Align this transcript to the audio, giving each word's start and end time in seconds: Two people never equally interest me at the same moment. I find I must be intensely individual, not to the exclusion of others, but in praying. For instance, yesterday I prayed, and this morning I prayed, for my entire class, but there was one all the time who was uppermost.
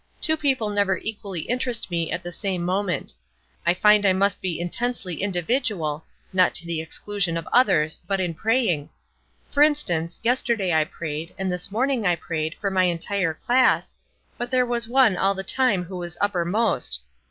Two 0.19 0.35
people 0.35 0.71
never 0.71 0.97
equally 0.97 1.41
interest 1.41 1.91
me 1.91 2.11
at 2.11 2.23
the 2.23 2.31
same 2.31 2.63
moment. 2.63 3.13
I 3.67 3.75
find 3.75 4.03
I 4.03 4.13
must 4.13 4.41
be 4.41 4.59
intensely 4.59 5.21
individual, 5.21 6.05
not 6.33 6.55
to 6.55 6.65
the 6.65 6.81
exclusion 6.81 7.37
of 7.37 7.47
others, 7.53 8.01
but 8.07 8.19
in 8.19 8.33
praying. 8.33 8.89
For 9.51 9.61
instance, 9.61 10.19
yesterday 10.23 10.73
I 10.73 10.85
prayed, 10.85 11.35
and 11.37 11.51
this 11.51 11.71
morning 11.71 12.07
I 12.07 12.15
prayed, 12.15 12.55
for 12.55 12.71
my 12.71 12.85
entire 12.85 13.35
class, 13.35 13.93
but 14.39 14.49
there 14.49 14.65
was 14.65 14.87
one 14.87 15.17
all 15.17 15.35
the 15.35 15.43
time 15.43 15.83
who 15.83 15.97
was 15.97 16.17
uppermost. 16.19 17.01